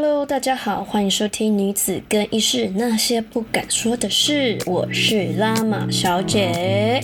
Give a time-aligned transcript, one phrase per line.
[0.00, 7.00] Hello，大家好，欢迎收听《女子更衣室那些不敢说的事》，我是拉玛小姐。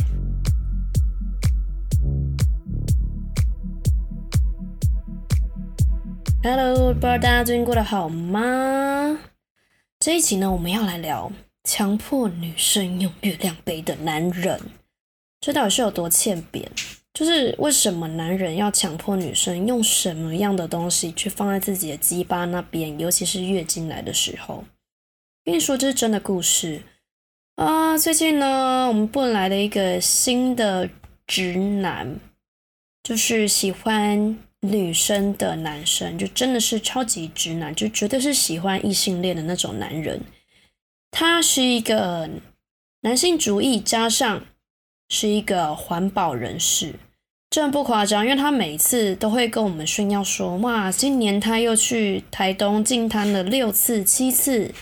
[6.45, 9.19] Hello，不知道大家最近过得好吗？
[9.99, 11.33] 这一集呢，我们要来聊
[11.65, 14.61] 强迫女生用月亮杯的男人，
[15.41, 16.71] 这到底是有多欠扁？
[17.15, 24.65] 就是为什么男人要强迫女生用什么样的东西去放在自己的鸡巴那边，尤其是月经来的时候？
[25.45, 26.83] 跟你说，这是真的故事
[27.55, 27.97] 啊！
[27.97, 30.91] 最近呢，我们部来了一个新的
[31.27, 32.19] 直男，
[33.03, 40.21] 就是喜欢女生的男生，就真的是超级直男，就绝对是喜欢异性恋的那种男人。
[41.13, 42.29] 他是一个
[43.03, 44.45] 男性主义，加上
[45.15, 46.95] 是一个环保人士。
[47.49, 54.75] 这不夸张，因为他每次都会跟我们炫耀说：“哇，今年他又去台东进滩了六次、七次，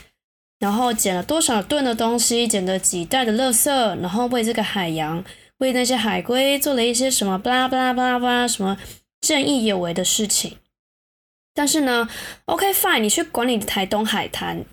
[0.57, 3.69] 然后捡了多少吨的东西，捡了几袋的垃圾，
[4.01, 5.23] 然后为这个海洋、
[5.59, 8.79] 为那些海龟做了一些什么巴拉巴拉巴拉巴拉什么
[9.21, 10.57] 正义有为的事情。”
[11.53, 12.09] 但是呢
[12.45, 14.65] ，OK fine，你去管理台东海滩。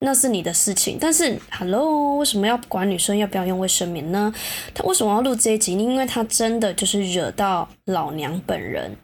[0.00, 4.30] 那是你的事情，但是，Hello，为什么要管女生要不要用卫生棉呢？
[4.74, 5.72] 他为什么要录这一集？
[5.72, 8.94] 因为他真的就是惹到老娘本人，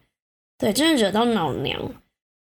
[0.58, 1.80] 对，真的惹到老娘，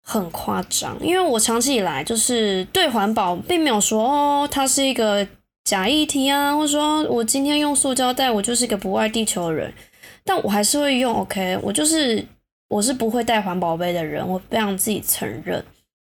[0.02, 0.96] 很夸张。
[1.02, 5.28] 因为我长期以来就是对环保并没有说哦，它是一个
[5.64, 9.70] 假议题啊，或者说我今天用塑胶袋，我就是一个不爱地球的人，
[10.24, 11.14] 但我还是会用。
[11.14, 12.26] OK，我就是
[12.68, 15.62] 我是不会带环保杯的人，我非常自己承认。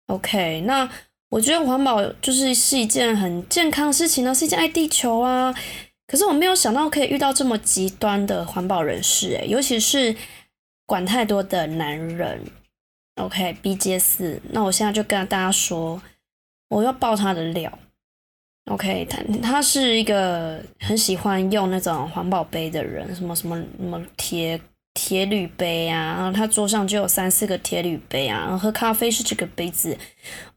[0.08, 0.86] OK，那。
[1.30, 5.54] 我觉得环保就是是一件很健康的事情呢，是一件爱地球啊。
[6.06, 10.14] 可是我没有想到可以遇到这么极端的环保人士，诶，尤其是
[10.84, 12.40] 管太多的男人。
[13.14, 16.02] OK，B J 四，那我现在就跟大家说，
[16.68, 17.78] 我要爆他的料。
[18.70, 24.60] OK，他他是一个很喜欢用那种环保杯的人，什么什么什么铁。
[25.02, 29.96] 铁铝杯啊，然后他桌上就有三四个铁铝杯啊，然后喝咖啡是这个杯子，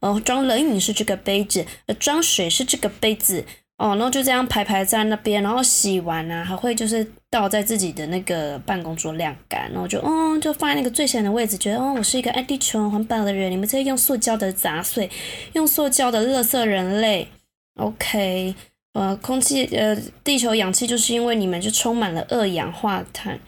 [0.00, 3.42] 呃，装冷饮是这个杯子，呃，装水是这个杯子，
[3.78, 15.08] 哦，然后就这样排排在那边，然后洗完啊，还会就是倒在自己的那个办公桌晾干，然后就哦，就放在那个最显的位置，觉得哦，我是一个爱地球环保的人，你们这些用塑胶的杂碎，
[15.54, 17.28] 用塑胶的垃圾人类
[17.76, 18.54] ，OK，
[18.92, 23.40] 呃，空气呃，地球氧气就是因为你们就充满了二氧化碳。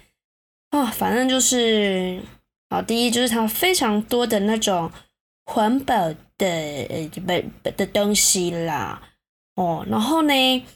[0.71, 2.21] 啊，反正就是，
[2.69, 4.91] 好，第一就是它非常多的那种
[5.45, 5.95] 环保
[6.39, 6.47] 的
[6.89, 9.01] 呃不的东西啦，
[9.55, 10.67] 哦，然后呢，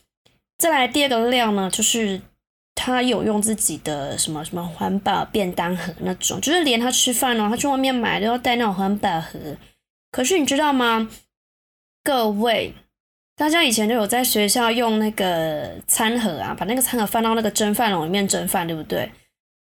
[0.58, 2.20] 再来第二个料呢，就是
[2.74, 9.38] 他有用自己的什么什么环保便当盒那种，就是连他吃饭哦，他去外面买都要带那种环保盒。
[10.12, 11.10] 可是你知道吗，
[12.02, 12.72] 各位，
[13.36, 19.10] 大家以前都有在学校用那个餐盒啊，把那个餐盒放到那个蒸饭笼里面蒸饭，对不对？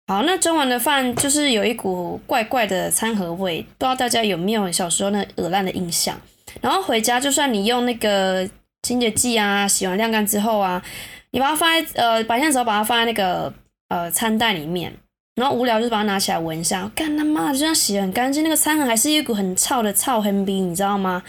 [0.08, 6.18] 好，那蒸完的饭就是有一股怪怪的餐盒味，不知道大家有没有小时候那恶烂的印象？
[6.62, 8.48] 然后回家，就算你用那个
[8.82, 10.82] 清洁剂啊，洗完晾干之后啊，
[11.32, 13.52] 你把它放在呃白天的时候把它放在那个
[13.88, 14.90] 呃餐袋里面，
[15.34, 21.22] 然后无聊就把它拿起来闻一下，干他妈就算洗得很干净，那个餐盒还是一股很臭的臭黑逼，你知道吗？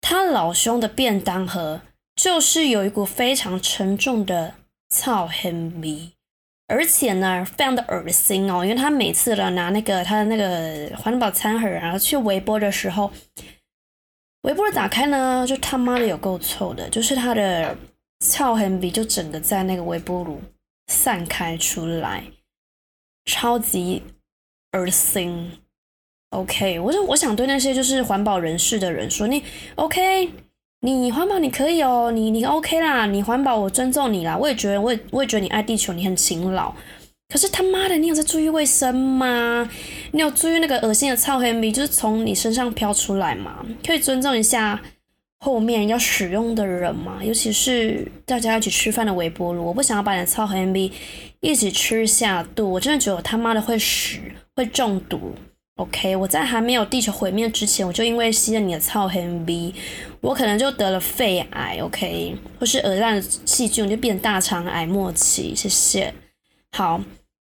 [0.00, 1.82] 他老兄的便当盒
[2.16, 4.54] 就是有一股非常沉重的
[4.88, 6.12] 臭黑逼。
[6.72, 13.12] 而且呢，非常的恶心哦，因为他每次呢拿那个他的那个环保餐盒，然后去微波的时候，
[14.44, 17.76] 微波打开呢，就他妈的有够臭的，就是他的
[18.20, 20.40] 臭痕比就整个在那个微波炉
[20.86, 22.24] 散开出来，
[23.26, 24.02] 超级
[24.72, 25.58] 恶心。
[26.30, 29.44] OK，我就我想对那些就是环保人士的人说，你
[29.74, 30.32] OK。
[30.84, 36.74] 你环保你可以哦，你你 OK 啦，你环保我尊重你啦，我也觉得我也我也觉得你爱地球，你很勤劳。
[37.28, 39.70] 可是他妈的，你有在注意卫生吗？
[40.10, 43.64] 你有注意那个恶心的臭黑米就是从你身上飘出来吗？
[43.86, 44.82] 可以尊重一下
[45.38, 47.20] 后面要使用的人吗？
[47.22, 50.90] 尤其是大家一起吃饭的微波炉，我不想要把你的臭黑米
[51.40, 54.18] 一起吃下肚，我真的觉得我他妈的会死，
[54.56, 55.32] 会中毒。
[55.76, 59.74] OK，我在还没有地球毁灭之前，我就因为吸了你的超黑 B，
[60.20, 65.54] 我可能就得了肺癌，OK，或是耳烂的细菌，就变大肠癌末期。
[65.56, 66.12] 谢谢。
[66.76, 67.00] 好，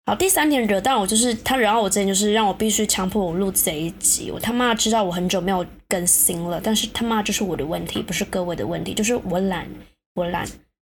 [0.06, 4.30] 好，第三点惹到我就是他惹到我，这就是让我必须强迫我录这一集。
[4.30, 9.68] 我他妈知道我很久没有更新了，但是他妈就是我的问题，不是各位的问题，就是我懒，
[10.14, 10.46] 我懒。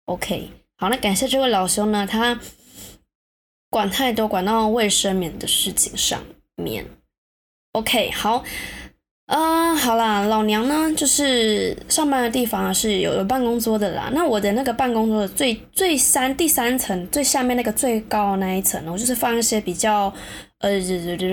[0.06, 2.40] OK，好，那感谢这位老兄呢，他
[3.70, 6.20] 管太多，管到卫生棉的事情上
[6.56, 6.86] 面。
[7.74, 8.44] OK，好，
[9.28, 14.10] 嗯，好啦，老娘呢，就是上班的地方是有有办公桌的啦。
[14.12, 20.12] 那我的那个办公桌的最最三第三层最下面那个最高那一层，我就是放一些比较
[20.62, 20.72] 呃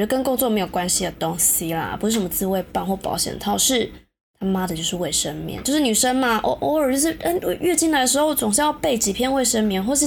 [0.07, 3.91] 跟工作没有关系的东西啦，不是什么自慰棒或保险套，是
[4.39, 10.07] 他妈的就是卫生棉，就是女生嘛，偶偶尔就是嗯月经来的时候总是要备几片卫生棉，或是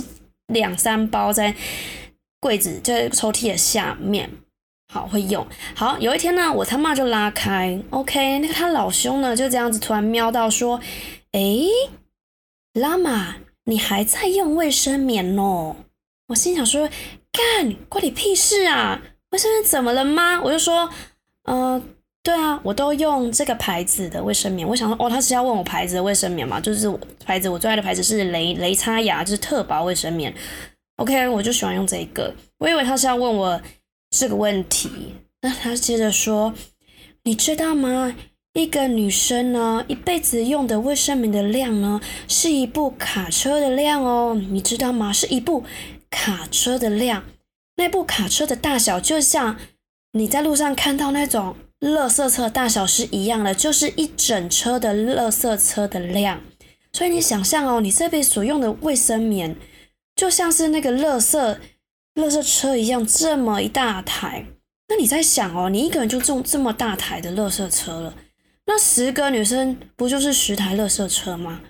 [0.53, 1.55] 两三包在
[2.39, 4.29] 柜子在抽屉的下面。
[4.91, 5.45] 好会用，
[5.75, 10.79] 好有一天呢，我他妈就拉开，OK，那个他老兄呢就这样子突然瞄到说，
[11.33, 11.67] 诶，
[12.73, 15.75] 拉玛，你还在用卫生棉哦？
[16.29, 16.89] 我心想说，
[17.31, 18.99] 干，关你屁事啊？
[19.29, 20.41] 卫生棉怎么了吗？
[20.43, 20.89] 我就说，
[21.43, 21.79] 呃，
[22.23, 24.67] 对啊，我都用这个牌子的卫生棉。
[24.67, 26.59] 我想说，哦，他是要问我牌子的卫生棉嘛？
[26.59, 26.91] 就是
[27.23, 30.33] 牌子，我最爱的牌子是雷雷擦牙，就是特薄卫生棉。
[30.95, 32.33] OK，我就喜欢用这个。
[32.57, 33.61] 我以为他是要问我。
[34.11, 34.89] 这个问题，
[35.41, 36.53] 那他接着说
[37.23, 38.15] ：“你知道吗？
[38.53, 44.35] 一个女生呢，一辈子用的卫生棉的量呢，是一部卡车的量哦。
[44.49, 45.13] 你知道吗？
[45.13, 45.63] 是一部
[46.09, 47.23] 卡车的量。
[47.75, 49.57] 那部卡车的大小，就像
[50.13, 56.41] 你在路上看到那种垃圾车大小是一样的，就是一整车的垃圾车的量。
[56.91, 59.55] 所以你想象哦，你这辈子所用的卫生棉，
[60.15, 61.57] 就像是那个垃圾。”
[62.19, 64.45] 垃圾车一样这么一大台，
[64.87, 68.13] 那你在想哦，你一个人就中这么大台的垃圾车了，
[68.65, 71.61] 那十个女生不就是十台垃圾车吗？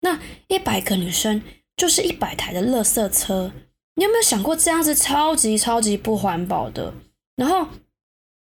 [0.00, 0.18] 那
[0.48, 1.42] 一百个女生
[1.76, 3.52] 就是一百台的垃圾车，
[3.96, 6.94] 你有没有想过这样子超级超级不环保的？
[7.36, 7.66] 然后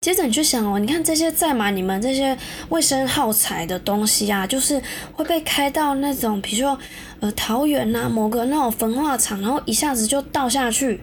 [0.02, 2.38] 接着你去想哦，你看这些载满你们这些
[2.70, 4.82] 卫生耗材的东西啊，就是
[5.14, 6.78] 会被开到那种，比如说
[7.22, 11.02] 呃桃园呐某个那种焚化厂，然后一下子就倒下去。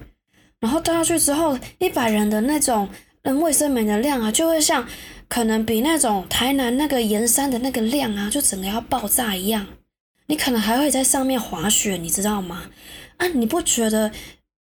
[0.62, 2.88] 然后倒下去之后，一百人的那种
[3.23, 4.88] 嗯卫生棉的量啊，就会像
[5.26, 9.67] 可能比那种台南那个盐山的那个量啊，就整个要爆炸一样。
[10.26, 12.70] 你可能还会在上面滑雪，你知道吗？
[13.17, 14.12] 啊，你不觉得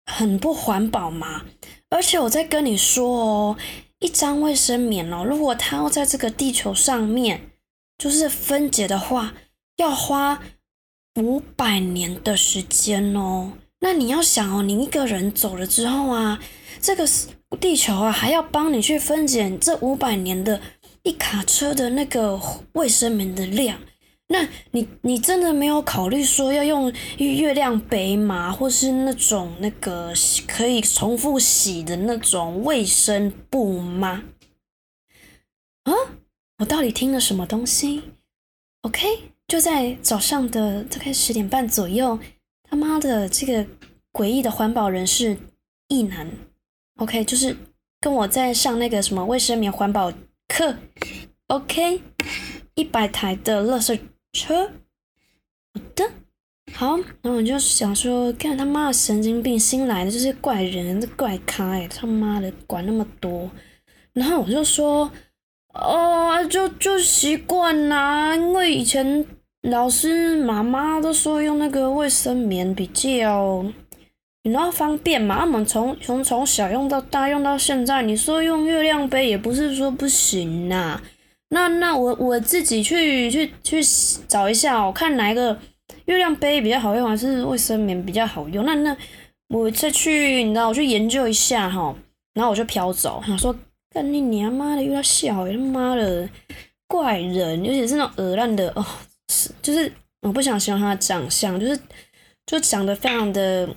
[0.05, 1.47] 很不环保吗？
[1.89, 3.57] 而且我在跟你说哦，
[3.99, 7.51] 一张卫生棉哦，如果它要在这个地球上面
[7.97, 9.33] 就是分解的话，
[9.79, 10.43] 要花
[11.17, 13.55] 五百年的时间哦。
[13.81, 16.41] 那你要想哦，你一个人走了之后啊，
[16.81, 17.09] 这个
[17.61, 20.61] 地球啊还要帮你去分解这五百年的
[21.05, 22.41] 一卡车的那个
[22.73, 23.79] 卫生棉的量。
[24.31, 28.53] 那你你真的没有考虑说要用月亮杯吗？
[28.53, 30.13] 或是那种那个
[30.47, 34.25] 可以重复洗的那种卫生布吗？
[35.85, 35.93] 啊，
[36.59, 38.03] 我到底听了什么东西
[38.83, 39.07] ？OK，
[39.47, 42.19] 就在早上的大概十点半左右。
[42.71, 43.67] 他妈的，这个
[44.13, 45.39] 诡异的环保人士
[45.89, 46.31] 一男
[46.97, 47.57] ，OK，就是
[47.99, 50.13] 跟我在上那个什么卫生棉环保
[50.47, 50.77] 课
[51.47, 52.03] ，OK，
[52.75, 53.99] 一百台的垃圾
[54.33, 56.11] 车，好的，
[56.75, 63.51] 好，然后我就想说，看他妈的神经病，新来的就是怪人，怪咖，他妈的管那么多，
[64.13, 65.11] 然后我就说，
[65.73, 69.27] 哦，就就习惯啦，因为以前。
[69.63, 73.65] 老师、妈妈都说用那个卫生棉比较，
[74.45, 75.43] 你知道方便嘛？
[75.43, 81.03] 我们从从从小用到大，用到现在，你说用月亮杯也不是说不行呐。
[81.51, 83.81] 那那我我自己去去去
[84.29, 85.59] 找一下，我看哪一个
[86.05, 88.65] 月亮杯比较好用，还是卫生棉比较好用？
[88.65, 88.97] 那那
[89.49, 91.95] 我再去，你知道，我去研究一下哈。
[92.35, 93.53] 然后我就飘走，想说，
[93.93, 96.29] 干你娘妈的，又要笑，他妈的
[96.87, 98.87] 怪人，尤其是那种鹅烂的哦。
[99.69, 101.79] 就是我不想形容他的长相，就是
[102.47, 103.69] 就长得非常的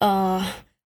[0.00, 0.38] 呃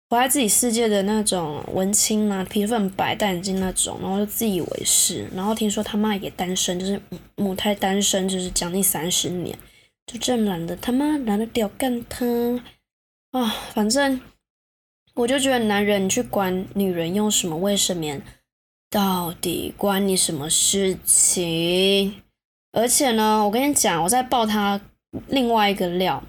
[0.08, 7.00] 活在自己世界的那种文青啊，皮肤很白，戴眼镜那种，然后就自以为是，然后听说他妈也单身，就是
[7.34, 9.58] 母胎单身，就是将近三十年，
[10.06, 12.24] 就这懒得他妈懒得屌干他
[13.32, 13.52] 啊！
[13.74, 14.20] 反正
[15.14, 18.22] 我就觉得男人去管女人用什么卫生棉，
[18.88, 22.22] 到底关你什么事情？
[22.76, 24.78] 而且呢，我跟你讲，我在爆他
[25.28, 26.22] 另外一个料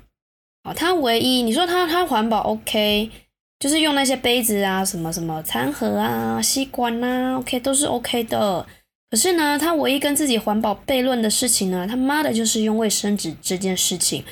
[0.63, 3.11] 啊，他唯一你说他他环保 OK，
[3.59, 8.65] 就是用那些杯子啊，什么什么餐盒啊、吸管啊，OK 都是 OK 的。
[9.11, 14.23] 可是呢，他唯一跟自己环保悖论的事情呢，他妈的就是用卫生纸这件事情。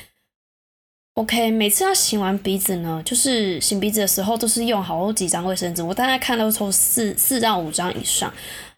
[1.14, 8.32] OK，每次他擤完鼻子呢，就是擤鼻子的时候都是用好几张卫生纸，我大概看到抽四四到五张以上。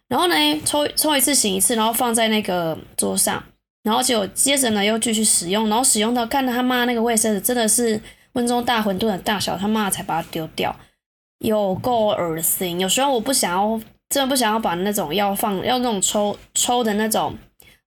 [0.09, 0.35] 然后呢，
[0.65, 3.41] 抽抽一次醒一次，然后放在那个桌上，
[3.83, 8.01] 然后就接着呢又继续使用，然后使用到看到他妈那个卫生纸真的是
[8.33, 10.75] 温中大馄饨的大小，他妈才把它丢掉，
[11.39, 12.79] 有够恶心。
[12.79, 17.37] 有时候我不想要真的不想要把那种要放要那种抽抽的那种，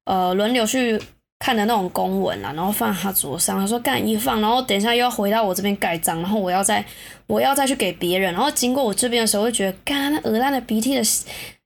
[0.04, 0.96] 呃，轮流去
[1.40, 3.58] 看的那种公文啊，然后放他桌上。
[3.58, 6.84] 他说干一放，然后等一下又要回到我这边盖章，然后我要再
[7.26, 11.02] 我要再去给别人，然后经过我这边的时候，会觉得干那鹅蛋的鼻涕的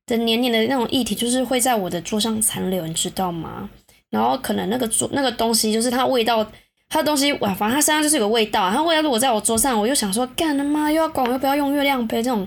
[0.07, 3.69] 的黏黏的那种液体，就是会在我的桌上残留，你知道吗？
[4.11, 6.47] 然后可能那个桌那个东西就是它味道。
[6.89, 8.71] 它的东西哇，反正它身上就是有个味道。
[8.71, 12.47] 他味道如果在我桌上，我又想说，干他妈又要管我又不要用月亮杯这种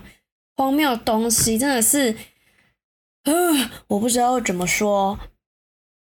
[0.56, 2.16] 荒谬的东西，真的是，
[3.26, 3.34] 呃，
[3.88, 5.20] 我不知道怎么说。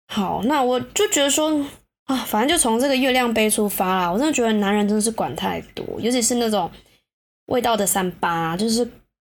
[0.07, 1.65] 好，那我就觉得说
[2.05, 4.09] 啊，反正就从这个月亮杯出发啦。
[4.09, 6.71] 我真的觉得男人真的是管太多，尤其是那种
[7.47, 8.89] 味道的三八，就是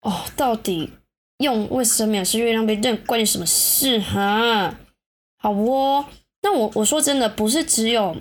[0.01, 0.91] 哦，到底
[1.41, 4.75] 用卫生棉是月亮杯，这关你什么事哈？
[5.37, 6.05] 好哦，
[6.41, 8.15] 那我我说真的，不是只有。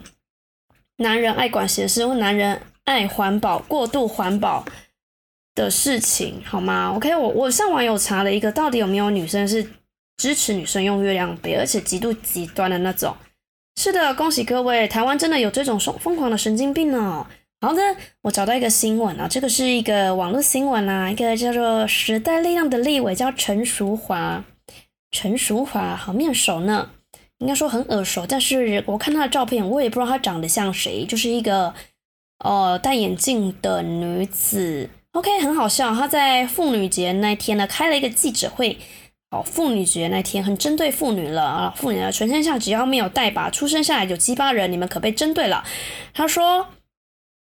[0.96, 4.66] 男人爱管闲事，或男人爱环保、过度环保
[5.54, 9.66] 的事情，好吗？OK，我我上网有查了一个，到底有没有女生是
[10.18, 13.16] 支持女生用月亮杯，而且极度极端的那种？
[13.80, 17.26] 是的，恭喜各位，台湾真的有这种疯疯狂的神经病哦。
[17.62, 17.82] 好的，
[18.22, 24.42] 我找到一个新闻啊，这个是一个网络新闻啊，一个叫做时代力量的立委叫陈淑华，
[25.10, 26.88] 陈淑华好面熟呢。
[27.36, 31.74] 应该说很耳熟，但是我看她的照片，我也不知道她长得像谁，就是一个
[32.42, 34.88] 呃戴眼镜的女子。
[35.12, 35.94] OK，很好笑。
[35.94, 38.78] 她在妇女节那天呢开了一个记者会。
[39.30, 41.74] 哦，妇女节那天很针对妇女了啊！
[41.76, 45.62] 妇女啊，全天下只要没有带把出生下来有鸡巴人，你们可被针对了。
[46.12, 46.66] 她说：“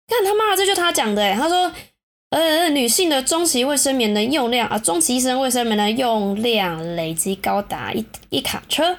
[0.06, 1.72] 看他妈，这就他讲的诶他说
[2.30, 8.96] ：“呃，女性的中期卫生棉的用量啊，中期医生卫生棉的用量累积高达一一卡车。”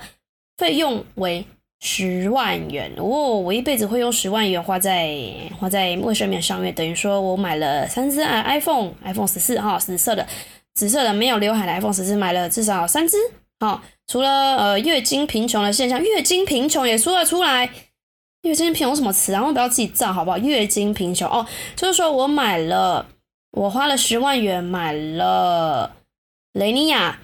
[0.58, 1.46] 费用为
[1.82, 2.90] 十万元。
[2.96, 5.14] 哦，我一辈子会用十万元花在
[5.60, 10.26] 花在卫生棉上面，等于说我买了三只 iPhone，iPhone 十四哈，紫色的，
[10.74, 13.18] 紫色的没有刘海的 iPhone 十四买了至少三只，
[13.60, 17.70] 好，除了呃月经贫穷的现象，月经贫穷也说了出来，
[18.46, 20.38] 月经贫穷什么词然后不要自己造好不好？
[20.38, 23.08] 月经贫穷哦，就是说我买了，
[23.52, 25.96] 我花了十万元买了
[26.54, 27.20] 雷尼亚，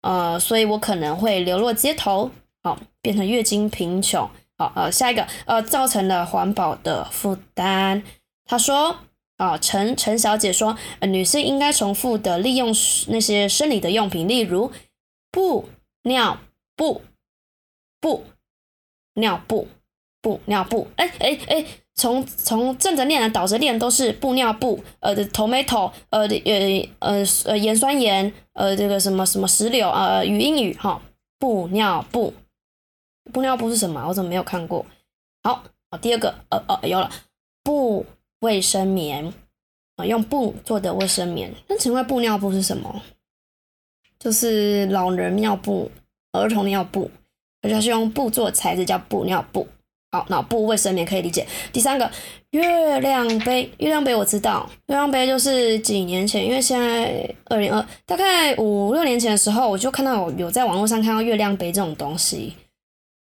[0.00, 2.30] 呃，所以我可能会流落街头。
[2.62, 4.26] 好，变成月经贫穷。
[4.56, 8.02] 好，呃，下一个，呃，造成了环保的负担。
[8.46, 8.96] 他说，
[9.36, 12.74] 啊，陈陈小姐说，呃，女性应该重复的利用
[13.08, 14.72] 那些生理的用品，例如
[15.30, 15.68] 布、
[16.04, 16.38] 尿
[16.74, 17.02] 布、
[18.00, 18.24] 布、
[19.14, 19.68] 尿布、
[20.24, 20.88] 布、尿布。
[20.96, 24.82] 哎哎哎，从从正着念的倒着念都是布尿布。
[25.00, 31.02] 呃，tomato，呃呃呃呃盐酸盐，呃这个什么什么石榴，呃语音语哈，
[31.38, 32.32] 布尿布。
[33.32, 34.02] 布尿布是什么？
[34.08, 34.86] 我怎么没有看过？
[35.42, 37.10] 好，好，第二个，呃呃，有了，
[37.62, 38.06] 布
[38.40, 39.30] 卫生棉
[39.96, 41.52] 啊，用布做的卫生棉。
[41.68, 43.02] 那请问布尿布是什么？
[44.18, 45.90] 就是老人尿布、
[46.32, 47.10] 儿童尿布，
[47.60, 49.68] 而且是用布做材质，叫布尿布。
[50.14, 51.44] 好，脑部卫生棉可以理解。
[51.72, 52.08] 第三个，
[52.50, 62.54] 月亮杯，月亮杯我知道，月亮杯就是几年前，因为现在二零二，大概五六年前的时候，我就看到有有在网络上看到月亮杯这种东西。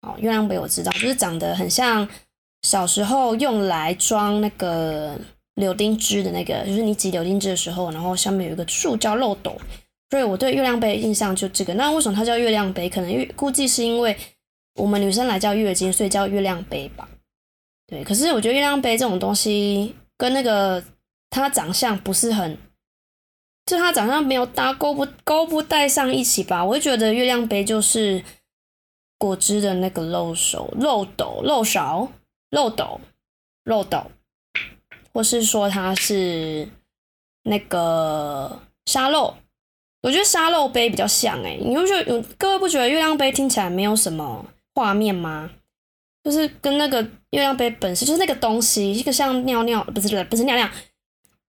[0.00, 2.08] 哦，月亮杯我知道，就是长得很像
[2.62, 5.14] 小时候用来装那个
[5.56, 9.54] 柳丁汁的那个，就是你挤柳丁汁的时候，然后下面有一个塑胶漏斗，
[10.08, 11.74] 所以我对月亮杯印象就这个。
[11.74, 12.88] 那为什么它叫月亮杯？
[12.88, 14.16] 可能月估计是因为
[14.78, 17.06] 我们女生来叫月经，所以叫月亮杯吧。
[17.86, 20.82] 对，可是我觉得月亮杯这种东西跟那个
[21.28, 22.56] 它长相不是很，
[23.66, 26.64] 就它长相没有搭勾不勾不带上一起吧。
[26.64, 28.24] 我就觉得月亮杯就是。
[29.20, 32.06] 果汁的那个漏手、漏斗、漏勺、
[32.50, 33.00] 漏斗、
[33.64, 34.12] 漏斗，
[35.12, 36.68] 或是说它是
[37.42, 39.34] 那个沙漏，
[40.02, 42.24] 我觉得沙漏杯比较像哎，你不觉得有？
[42.38, 44.46] 各位不觉得月亮杯听起来没有什么
[44.78, 45.50] 画面吗？
[46.22, 50.70] 就是跟那个月亮杯本身就是那个东西，一个像尿尿，不是不是尿尿，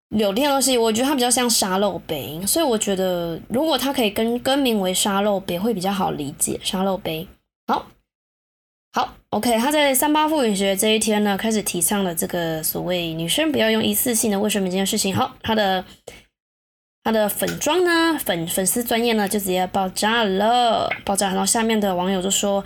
[0.09, 7.27] 柳丁的东西，我觉得它比较像沙漏杯，所以我觉得如果它可以更更名为沙漏杯，会比较好理解沙漏杯。
[7.67, 7.85] 好，
[8.93, 9.57] 好，OK。
[9.59, 15.15] 他在三八妇女节这一天呢，开始提倡了这个所谓女生不要用一次性的卫生棉这件事情。
[15.15, 15.85] 好，他的
[17.03, 21.27] 他的粉妆呢，粉粉丝专业呢就直接爆炸了，爆炸。
[21.27, 22.63] 然后下面的网友就说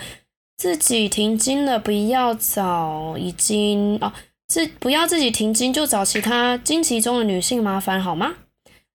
[0.57, 4.11] 自己停经了，不要找已经哦，
[4.47, 8.35] 自不要自己停经就找其他经期中的女性麻烦好吗？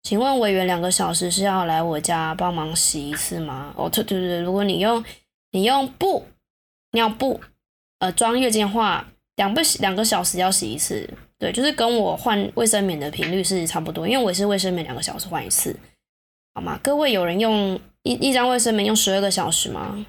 [0.02, 3.72] 请问委员两个小时是要来我家帮忙洗一次吗？
[3.76, 5.04] 哦，对对对，如果你用。
[5.52, 6.26] 你用布
[6.90, 7.40] 尿布，
[8.00, 11.08] 呃，装月经的话，两不两个小时要洗一次，
[11.38, 15.74] 对，就是跟我换卫生棉的频率是差不多，因为我是卫生棉两个小时换一次。
[16.52, 16.78] 好吗？
[16.82, 20.04] 各位有人用一一张卫生棉用十二个小时吗？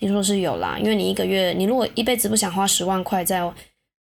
[0.00, 3.52] 听说是有啦，因为你一个月，你如果一辈子不想花十万块在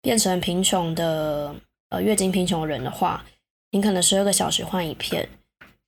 [0.00, 1.52] 变成贫穷的
[1.88, 3.26] 呃月经贫穷人的话，
[3.72, 5.28] 你可能十二个小时换一片。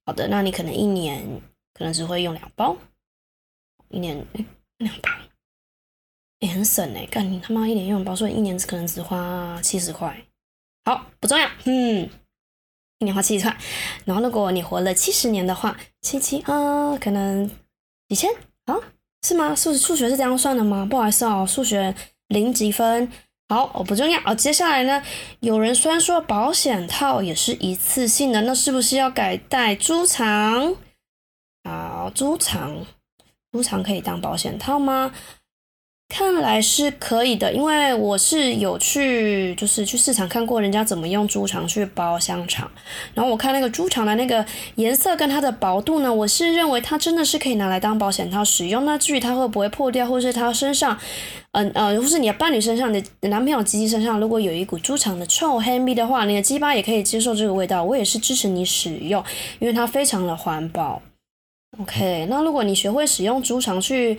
[0.05, 1.25] 好的，那你可能一年
[1.73, 2.77] 可能只会用两包，
[3.91, 4.27] 一年
[4.79, 5.09] 两包，
[6.41, 7.07] 也很省哎！
[7.07, 10.21] 干你他妈一年用两包，所以一年可能只花七十块。
[10.85, 12.11] 好，不重要，嗯，
[12.99, 13.57] 一年花七十块。
[14.05, 17.49] 然后如果你活了七十年的话，七七啊，可能
[18.09, 18.29] 几千
[18.65, 18.75] 啊。
[19.23, 19.55] 是吗？
[19.55, 20.87] 数数学是这样算的吗？
[20.89, 21.95] 不好意思哦，数学
[22.29, 23.11] 零几分。
[23.49, 24.21] 好，我不重要。
[24.25, 25.03] 哦，接下来呢？
[25.41, 30.77] 有人虽然说保险套也是一次性的，那是不是要改戴猪肠？
[31.65, 32.87] 好，猪肠，
[33.53, 35.13] 猪肠可以当保险套吗？
[36.11, 42.69] 看来是可以的，因为我是有去，就是去市场看过人家怎么用猪肠去包香肠，
[43.15, 48.85] 然后我看那个猪肠的那个颜色跟它的薄度呢，我是认为它真的是可以拿来当保险套使用。
[48.85, 50.99] 那至于它会不会破掉，或是它身上，
[51.53, 59.23] 嗯呃，或是你的伴侣身上、的男朋友鸡鸡身上，如果有一股猪肠的臭黑味的话，你的鸡巴也可以接受这个味道，我也是支持你使用，
[59.61, 61.01] 因为它非常的环保。
[61.81, 64.19] OK，那如果你学会使用猪肠去。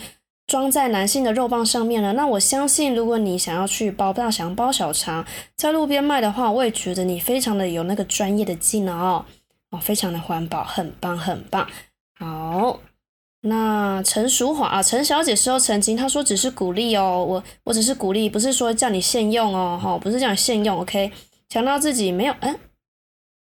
[0.51, 2.12] 装在男性的肉棒上面了。
[2.12, 9.25] 那我相信，如果你想要去包大肠、包小肠，在路边卖的话，我也觉得你非常的有那个专业的技能哦，
[9.70, 11.65] 哦，非常的环保，很棒，很棒。
[12.20, 12.81] 好，
[13.43, 21.13] 那陈淑华啊，陈小姐事后澄清，她说只是鼓励哦，我我只是鼓励，不是说叫你现用哦，哈，不是叫你现用，OK？
[21.48, 22.53] 强调自己没有，哎，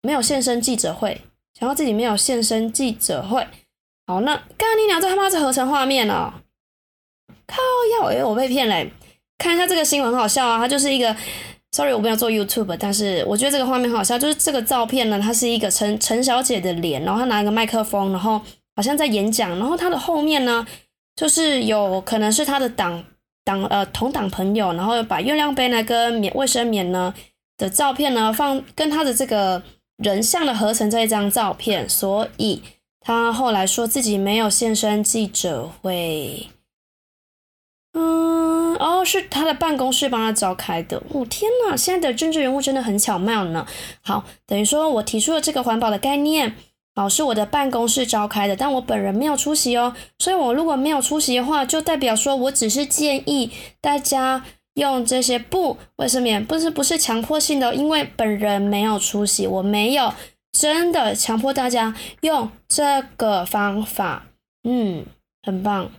[0.01, 1.21] 没有现身记者会，
[1.53, 3.47] 强调自己没有现身记者会。
[4.07, 6.33] 好，那刚你俩这他妈是合成画面哦。
[7.47, 7.57] 靠
[8.01, 8.91] 要哎，我被骗嘞！
[9.39, 11.15] 看一下这个新闻好笑啊，它就是一个
[11.73, 18.41] ，sorry 我不想做 YouTube，但是我觉得这个画面很好笑，就是这个照片呢，它是一个陈陈小姐的脸，然后她拿一个麦克风，然后
[18.75, 20.67] 好像在演讲，然后她的后面呢，
[21.15, 23.05] 就是有可能是她的党
[23.45, 27.15] 党呃同党朋友，然后把月亮杯呢跟棉卫生棉呢
[27.59, 29.63] 的照片呢放跟她的这个
[29.99, 32.63] 人像的合成在一张照片，所以
[33.01, 36.49] 她后来说自己没有现身记者会。
[37.99, 41.03] 嗯，哦，是他的办公室帮他召开的。
[41.09, 43.67] 哦，天呐，现在的政治人物真的很巧妙呢。
[44.03, 46.55] 好，等于说我提出了这个环保的概念，
[46.95, 49.97] 哦，是我的办公室召开的，但我本人没有出席哦。
[50.19, 60.13] 所以，我如果没有出席的话，就代表说我只是建议大家用这些布卫生棉，不是不是强迫性的，因为本人没有出席，我没有
[60.53, 64.27] 真的强迫大家用这个方法。
[64.65, 65.07] 嗯，
[65.43, 65.91] 很棒。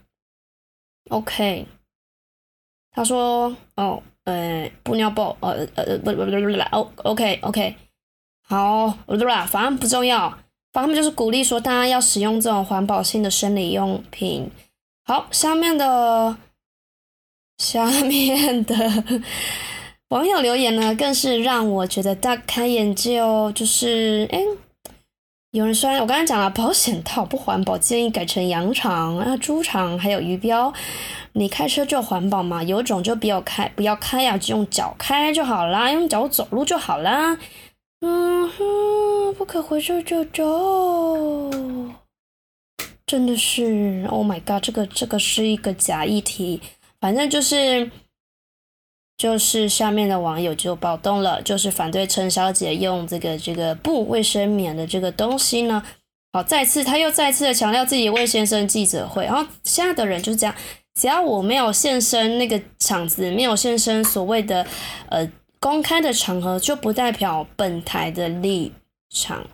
[1.10, 1.66] OK。
[2.98, 7.76] 他说：“哦，呃，布尿布，呃呃不不不不不，O OK OK，
[8.42, 10.36] 好，不啦，反正不重要，
[10.74, 14.50] 反正就是鼓励说大家要使用这种环保性的生理用品。
[15.06, 16.38] 好，下面的
[17.60, 18.76] 下面的
[20.08, 24.42] 网友留言呢，更是让我觉得大开眼界哦，就是哎，
[25.52, 30.74] 有人说，我刚才讲了保险套不环保，建议改成羊肠啊、猪肠，还有鱼标。”
[31.38, 37.38] 你开车就环保嘛，有种就不要开，不要开呀，就用脚开就好啦，用脚走路就好啦。
[38.02, 41.52] 嗯哼，不可回收就走，
[43.06, 46.60] 真的是，Oh my god，这个这个是一个假议题，
[47.00, 47.92] 反正就是
[49.16, 55.84] 就是下面的网友就暴动了，就是反对陈小姐用这个这个布卫生棉的这个东西呢。
[56.34, 60.56] 好，再次他又再次的强调自己为先生记者会，然后现在的人就是这样。
[60.98, 64.66] 只要我没有现身那个场子，没有现身所谓的
[65.10, 65.30] 呃
[65.60, 68.74] 公开的场合，就不代表本台的立
[69.12, 69.46] 场。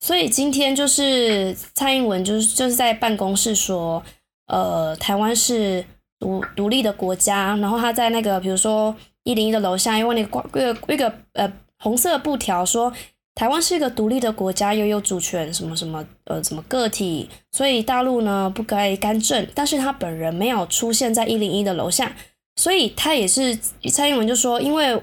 [0.00, 4.02] 所以今天就是蔡英文就是就是在办公室说，
[4.48, 5.84] 呃，台湾是
[6.18, 12.92] 独独立的国家，然后他在那个比如说一零一的楼下，因为那个挂那个那个呃红色布条说。
[13.34, 19.46] 台湾是一个独立的国家，又有主权，什么什么，呃，什么个体，所以大陆呢不该干政。
[19.54, 22.14] 但是他本人没有出现在一零一的楼下，
[22.56, 23.56] 所以他也是
[23.90, 25.00] 蔡英文就说，因为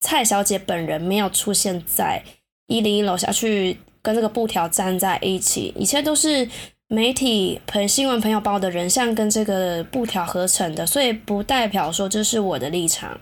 [0.00, 2.22] 蔡小姐本人没有出现在
[2.66, 6.46] 一零一楼下去跟这个布条站在一起，一切都是
[6.88, 13.18] 媒体朋新闻朋友把我的人像跟这个布条合成的，所以不代表说这是我的立场。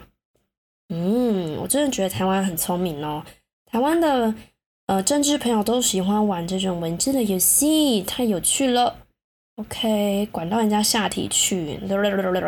[0.89, 3.23] 嗯，我真的觉得台湾很聪明哦。
[3.75, 4.33] 台湾的
[4.87, 8.99] 呃政治朋友都喜欢玩这种文字的游戏，太有趣了。
[9.57, 11.81] OK，管到人家下体去，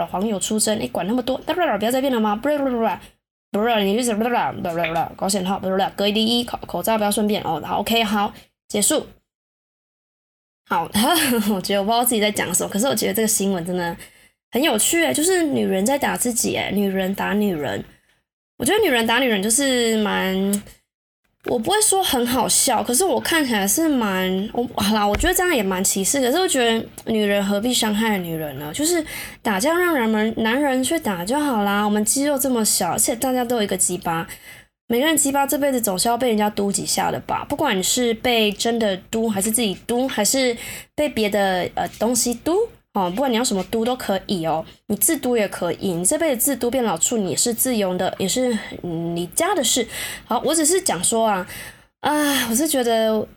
[0.09, 2.37] 黄友出征，你管那么多，不要再变了吗？
[2.37, 7.61] 不是不不不，你就是不是不不是，高险套不是隔离第一口口罩不要顺便哦。
[7.65, 8.33] 好，OK，好，
[8.69, 9.05] 结束。
[10.71, 10.89] 好，
[11.53, 13.97] 我觉得我不知道自己在讲什么，可是我觉得这个新闻真的
[14.53, 17.85] 很有趣诶，就是女人在打自己诶，女人打女人，
[18.59, 20.63] 我觉得女人打女人就是蛮。
[21.49, 26.21] 我不会说很好笑，可是我看起来是蛮我好啦，我觉得这样也蛮歧视。
[26.21, 28.73] 可是我觉得女人何必伤害女人呢？
[28.75, 29.05] 就是
[29.43, 31.85] 打架让人们男人去打就好啦。
[31.85, 34.27] 我们肌肉这么小，而且大家都有一个鸡巴，
[34.89, 37.47] 每个人鸡巴这辈子总是要被人家嘟几下的吧？
[37.49, 40.57] 不管你是被真的嘟，还是自己嘟，还是
[40.95, 42.57] 被别的呃东西嘟。
[42.97, 49.87] 哦，不管你要什么都都可以哦，你自都也可以，你这辈子自都变老处，你是自由的，也是你家的事。
[50.25, 51.47] 好，我只是讲说啊，
[52.01, 53.29] 啊，我是觉得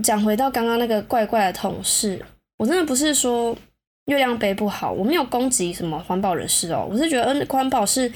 [0.00, 2.24] 讲回到刚刚那个怪怪的同事，
[2.56, 3.56] 我真的不是说
[4.04, 8.12] 月亮杯不好，我没有攻击什么环保人士哦，我是觉得嗯，环保是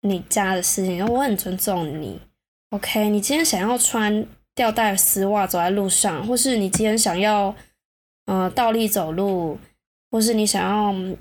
[0.00, 2.18] 你家的事情，我很尊重你。
[2.70, 7.54] OK，你今天想要穿吊带丝袜走在路上，或是你今天想要
[8.24, 9.58] 呃倒立走路。
[10.10, 11.16] 或是你想要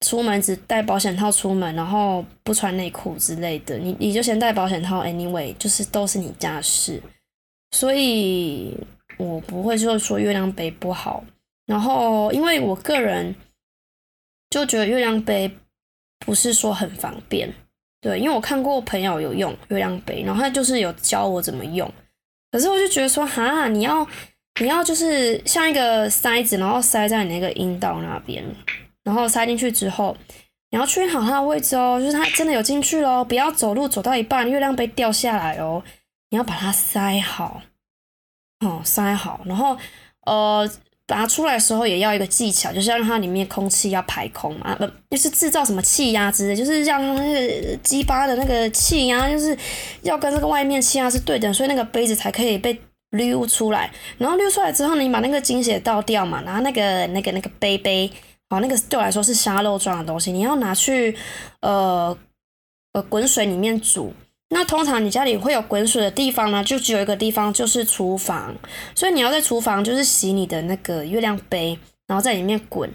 [0.00, 5.04] 出门只带保险套出门，然后不穿内裤之类的，你你就先带保险套。
[5.04, 7.02] Anyway，就是都是你家事，
[7.72, 8.74] 所以
[9.18, 11.22] 我不会就说月亮杯不好。
[11.66, 13.34] 然后，因为我个人
[14.48, 15.50] 就觉得月亮杯
[16.18, 17.52] 不是说很方便，
[18.00, 21.92] 对，因为我看过朋友有用月亮杯，然后他就是有教我怎么用，
[22.50, 24.06] 可是我就觉得说，哈，你要。
[24.60, 28.44] 你要就是像一个塞子，然后塞在你那个阴道那边，
[29.02, 30.14] 然后塞进去之后，
[30.70, 35.82] 你要确认好它的位置哦，就是它真的有进去喽，不要走路走到一半，月亮杯掉下来哦，
[36.28, 37.62] 你要把它塞好，
[38.60, 39.74] 哦，塞好，然后
[40.26, 40.70] 呃，
[41.06, 49.56] 把它出来的时候也要一个技巧，就是要让它里面空气要排空嘛，不，就是制造什么气压之类，就是让那个鸡巴的那个气压，就是
[50.02, 52.78] 要跟这个外面气压是对等，所以那个杯子才可以被。
[53.10, 58.10] 溜出来，然后溜出来之后，你把那个精血倒掉嘛，然后那个那个那个杯杯，
[58.48, 61.16] 哦，那个对我来说是沙漏状的东西，你要拿去
[61.60, 62.16] 呃
[62.92, 64.12] 呃滚水里面煮。
[64.50, 68.54] 那通常你家里会有滚水的地方呢，就只有一个地方，就是厨房。
[68.94, 72.90] 所以你要在厨房就是洗你的那个月亮杯，然后在里面滚，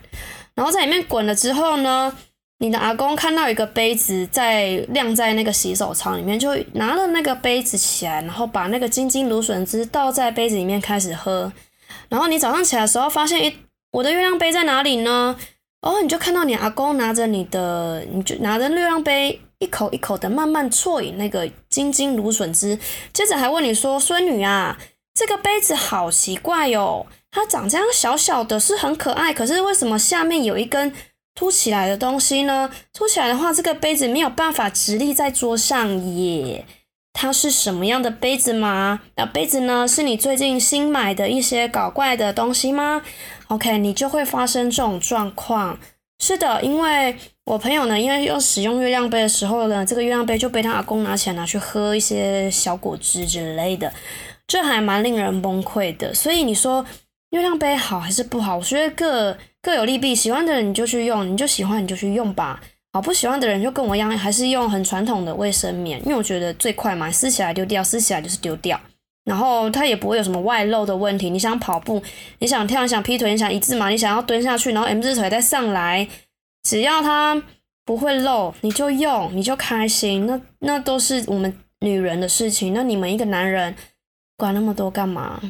[0.54, 2.16] 然后在里面滚了之后呢。
[2.60, 11.52] 你的阿公看到一个杯子在晾在那个洗手槽里面，就拿了那个杯子起来，然后把那个金金芦笋汁倒在杯子里面开始喝。
[12.08, 13.58] 然后你早上起来的时候发现，诶，
[13.92, 15.36] 我的月亮杯在哪里呢？
[15.82, 22.80] 哦，你就看到你阿公拿着你的，你就拿着月亮杯一口一口的慢慢啜饮那个金金芦笋汁，
[23.12, 24.78] 接着还问你说：“孙女啊，
[25.14, 30.94] 这个杯子好奇怪哟，它长这样小小的，是很可爱，可是为什么下面有一根？”
[31.36, 32.72] 凸起来的东西呢？
[32.94, 36.66] 凸起来的话，这个杯子没有办法直立在桌上耶。
[37.12, 39.02] 它是什么样的杯子吗？
[39.18, 39.86] 那杯子呢？
[39.88, 43.02] 是你最近新买的一些搞怪的东西吗
[43.48, 45.78] ？OK，你就会发生这种状况。
[46.20, 53.94] 是的，因为我朋友呢，因为要使用月亮杯的时候呢，这个月亮杯就被他阿公拿起来拿去喝一些小果汁之类的，
[54.48, 56.14] 这还蛮令人崩溃的。
[56.14, 56.86] 所以你说
[57.32, 58.56] 月亮杯好还是不好？
[58.58, 59.38] 我觉得各。
[59.66, 62.62] 各有利弊，喜欢的人你就去用，你就喜欢你就去用吧。
[62.94, 68.80] 好，不喜欢的人就跟我一样，还是用很传统的卫生棉，因为我觉得最快嘛，撕起来丢掉，撕起来就是丢掉。
[69.24, 71.32] 然后它也不会有什么外露的问题。
[71.32, 72.00] 你想跑步，
[72.38, 76.08] 你想跳，你想劈腿，你想一字马，你想要蹲下去，然后 M 字腿再上来，
[76.62, 77.42] 只要它
[77.84, 80.28] 不会漏，你就用，你就开心。
[80.28, 82.72] 那那都是我们女人的事情。
[82.72, 83.76] 那你们一个男人
[84.38, 85.42] 管那么多干嘛？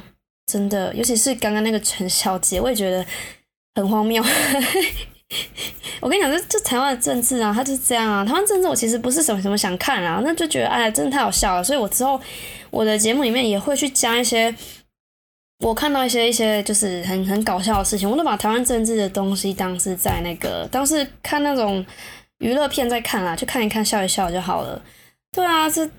[0.45, 3.05] 真的，尤其是刚刚那个陈小姐，我也觉得。
[3.75, 4.23] 很荒谬，
[5.99, 8.23] 我跟你讲，这这台湾的政治啊，它就是这样啊。
[8.23, 11.63] 台湾政治我其实不是什么什么想看啊，那就觉得哎，真的太好笑了。
[11.63, 12.19] 所以我之后
[12.71, 14.55] 我的节目里面也会去加一些，
[15.59, 21.85] 我看到一些一些就是很很搞笑的事情，我都把台湾政治的东西当是在那个当是看那种
[22.39, 24.81] 娱乐片在看啦，就看一看笑一笑就好了。
[25.33, 25.89] 对啊，这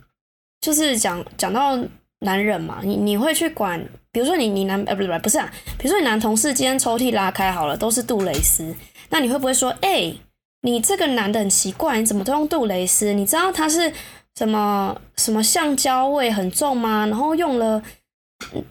[0.60, 1.78] 就是讲讲到。
[2.20, 3.78] 男人嘛，你你会去管？
[4.16, 8.74] 比如说你你男呃不是不不是啊，比如说你男同事今天抽屉拉开好了，都是杜蕾斯，
[9.10, 10.10] 那你会不会说，哎，
[10.62, 13.12] 你这个男的很奇怪，你怎么都用杜蕾斯？
[13.12, 13.92] 你知道他是
[14.38, 17.06] 什么什么橡胶味很重吗？
[17.08, 17.82] 然后用了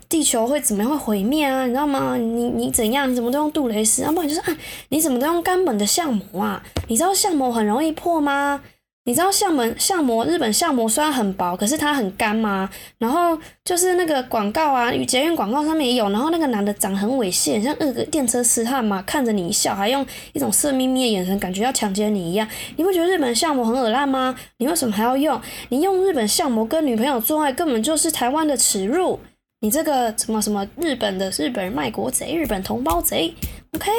[0.09, 1.67] 地球会怎么样会毁灭啊？
[1.67, 2.15] 你知道吗？
[2.17, 3.07] 你你怎样？
[3.07, 4.01] 你怎么都用杜蕾斯？
[4.01, 4.57] 要不然就是啊，
[4.89, 6.63] 你怎么都用干本的橡膜啊？
[6.87, 8.63] 你知道橡膜很容易破吗？
[9.07, 12.67] 你知道橡膜橡膜日本橡膜虽然很薄，可是它很干吗？
[12.97, 16.09] 然后就是那个广告啊，与捷运广告上面也有。
[16.09, 22.47] 然后那个男的长很猥亵，像那个电车痴汉嘛，看着你一笑，还用一种色眯眯的眼神，感觉要强奸你一样。
[22.77, 24.35] 你会觉得日本橡膜很恶烂吗？
[24.57, 25.39] 你为什么还要用？
[25.69, 29.19] 你用日本橡膜跟女朋友做爱，根本就是台湾的耻辱。
[29.61, 33.33] 你这个什么什么日本的日本卖国贼，日本同胞贼
[33.73, 33.91] ，OK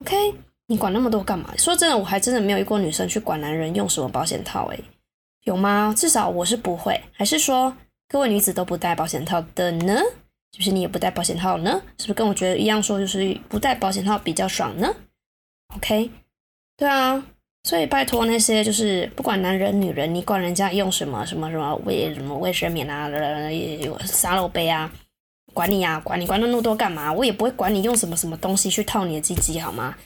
[0.00, 0.34] OK，
[0.68, 1.54] 你管那么多干嘛？
[1.56, 4.84] 说真的，我还真的没有遇过女生去管男人用什么保险套，诶，
[5.44, 5.94] 有吗？
[5.96, 7.76] 至少我是不会，还是说
[8.08, 9.94] 各位女子都不戴保险套的呢？
[10.52, 11.82] 是不是你也不戴保险套呢？
[11.98, 14.94] 是不是跟我觉得一样，说就是不戴保险套比较爽呢
[15.76, 16.10] ？OK，
[16.76, 17.24] 对啊。
[17.64, 23.10] 所以拜托那些就是不管男人女人，你管人家用什么什么什么卫什么卫生棉啊、
[24.04, 24.88] 沙漏杯啊，
[25.52, 27.12] 管你呀，管你管那么多干嘛？
[27.12, 29.96] 我也不会管你用什么什么东西去套你的鸡鸡好吗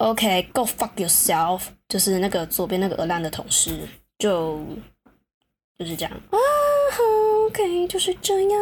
[0.00, 3.78] ？OK，go fuck yourself，就是那个左边那个鹅烂的同事，
[4.18, 4.58] 就
[5.78, 6.38] 就是这样啊。
[7.46, 8.60] OK，就是这样。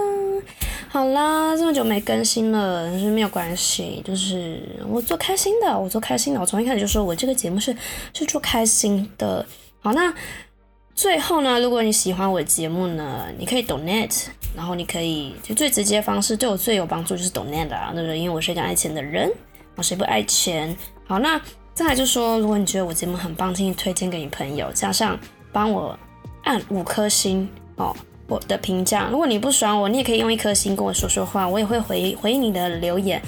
[0.88, 6.40] 好啦，这么久没更新了，但是没有关系，就是我做开心的，我做开心的。
[6.40, 7.76] 我从一开始就说我这个节目是
[8.12, 9.46] 是做开心的。
[9.80, 10.12] 好，那
[10.94, 18.18] 最后呢，如果你喜欢我的节目呢，你可以 donate，然后你可以就最直接方式对我最有帮助就是 donate 啦，对不对？
[18.18, 19.30] 因为我是一个爱钱的人，
[19.76, 20.76] 我谁不爱钱？
[21.08, 21.40] 好，那
[21.74, 25.18] 再来就说，如果你觉得我节目很棒，请你推荐给你朋友，加上
[25.52, 25.98] 帮我
[26.44, 27.96] 按五颗星哦。
[28.28, 33.22] 我的评价，如果你不爽我，你也可以用一颗星跟我说说话，我也会回回应你的留言。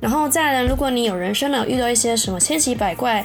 [0.00, 3.22] 然后再来，如果你有人生呢遇到一些什么千奇百怪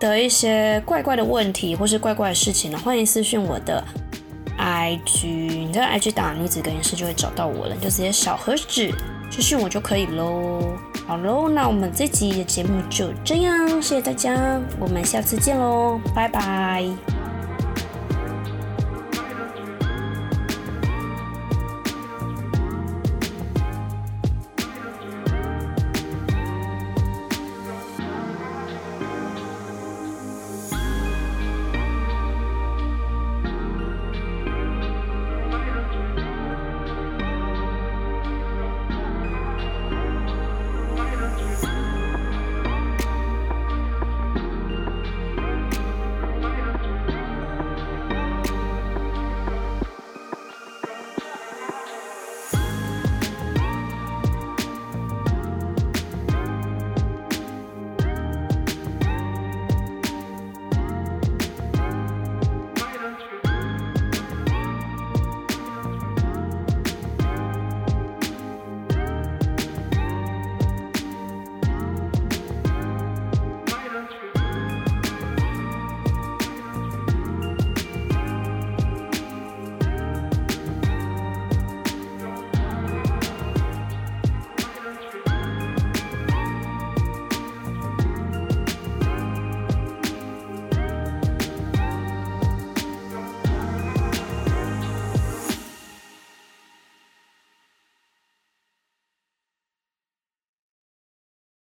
[0.00, 3.84] 的一些怪怪的问题，或是怪怪的事情呢，欢迎私讯我的
[4.58, 8.92] IG，你在 IG 打女子更衣室就会找到我了，你就直接小盒子
[9.30, 10.71] 私信我就可以喽。
[11.12, 16.86] 好喽，那我们这集的节目就这样，谢谢大家，我们下次见喽，拜拜。